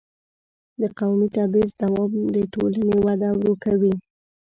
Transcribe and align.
د 0.81 0.83
قومي 0.97 1.27
تبعیض 1.35 1.71
دوام 1.81 2.11
د 2.35 2.37
ټولنې 2.53 2.95
وده 3.05 3.29
ورو 3.37 3.53
کوي. 3.63 3.93